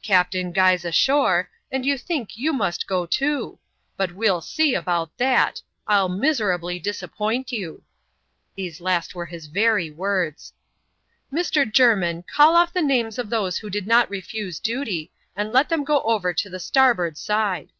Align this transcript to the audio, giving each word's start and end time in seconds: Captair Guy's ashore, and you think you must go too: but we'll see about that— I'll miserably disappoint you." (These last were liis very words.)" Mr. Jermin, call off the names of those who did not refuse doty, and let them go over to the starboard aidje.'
Captair 0.00 0.48
Guy's 0.52 0.84
ashore, 0.84 1.50
and 1.72 1.84
you 1.84 1.98
think 1.98 2.38
you 2.38 2.52
must 2.52 2.86
go 2.86 3.04
too: 3.04 3.58
but 3.96 4.12
we'll 4.14 4.40
see 4.40 4.76
about 4.76 5.10
that— 5.18 5.60
I'll 5.88 6.08
miserably 6.08 6.78
disappoint 6.78 7.50
you." 7.50 7.82
(These 8.54 8.80
last 8.80 9.16
were 9.16 9.26
liis 9.26 9.50
very 9.50 9.90
words.)" 9.90 10.52
Mr. 11.32 11.66
Jermin, 11.66 12.22
call 12.32 12.54
off 12.54 12.72
the 12.72 12.80
names 12.80 13.18
of 13.18 13.28
those 13.28 13.58
who 13.58 13.68
did 13.70 13.88
not 13.88 14.08
refuse 14.08 14.60
doty, 14.60 15.10
and 15.34 15.52
let 15.52 15.68
them 15.68 15.82
go 15.82 16.00
over 16.02 16.32
to 16.32 16.48
the 16.48 16.60
starboard 16.60 17.16
aidje.' 17.16 17.70